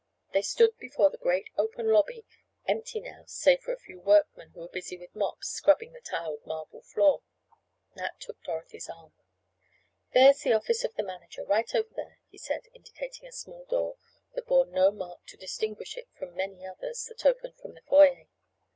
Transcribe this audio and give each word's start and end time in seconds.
They 0.33 0.41
stood 0.41 0.75
before 0.79 1.11
the 1.11 1.19
great 1.19 1.51
open 1.59 1.89
lobby, 1.93 2.25
empty 2.67 2.99
now 3.01 3.23
save 3.27 3.61
for 3.61 3.71
a 3.71 3.77
few 3.77 3.99
workmen 3.99 4.49
who 4.49 4.61
were 4.61 4.67
busy 4.67 4.97
with 4.97 5.13
mops 5.15 5.49
scrubbing 5.49 5.93
the 5.93 6.01
tiled 6.01 6.39
marble 6.43 6.81
floor. 6.81 7.21
Nat 7.95 8.19
took 8.19 8.41
Dorothy's 8.43 8.89
arm. 8.89 9.13
"There's 10.15 10.41
the 10.41 10.53
office 10.53 10.83
of 10.83 10.95
the 10.95 11.03
manager, 11.03 11.43
right 11.45 11.69
over 11.75 11.93
there," 11.95 12.17
he 12.31 12.39
said, 12.39 12.61
indicating 12.73 13.27
a 13.27 13.31
small 13.31 13.65
door 13.65 13.97
that 14.33 14.47
bore 14.47 14.65
no 14.65 14.89
mark 14.89 15.23
to 15.27 15.37
distinguish 15.37 15.95
it 15.95 16.07
from 16.17 16.33
many 16.35 16.65
others 16.65 17.05
that 17.05 17.23
opened 17.23 17.57
from 17.57 17.75
the 17.75 17.81
foyer. 17.81 18.25